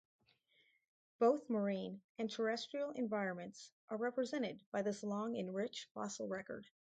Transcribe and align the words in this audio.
Both 1.19 1.47
marine 1.47 2.01
and 2.17 2.27
terrestrial 2.27 2.89
environments 2.89 3.71
are 3.89 3.97
represented 3.97 4.59
by 4.71 4.81
this 4.81 5.03
long 5.03 5.37
and 5.37 5.53
rich 5.53 5.89
fossil 5.93 6.27
record. 6.27 6.65